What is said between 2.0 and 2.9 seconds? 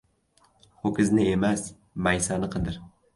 maysani qidir.